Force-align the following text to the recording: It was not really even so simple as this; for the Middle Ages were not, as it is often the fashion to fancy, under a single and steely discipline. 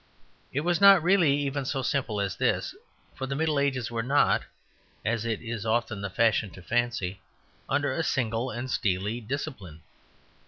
It 0.51 0.61
was 0.61 0.81
not 0.81 1.03
really 1.03 1.31
even 1.37 1.63
so 1.63 1.83
simple 1.83 2.19
as 2.19 2.35
this; 2.35 2.73
for 3.13 3.27
the 3.27 3.35
Middle 3.35 3.59
Ages 3.59 3.91
were 3.91 4.01
not, 4.01 4.41
as 5.05 5.25
it 5.25 5.43
is 5.43 5.63
often 5.63 6.01
the 6.01 6.09
fashion 6.09 6.49
to 6.53 6.61
fancy, 6.63 7.21
under 7.69 7.93
a 7.93 8.01
single 8.01 8.49
and 8.49 8.67
steely 8.71 9.21
discipline. 9.21 9.83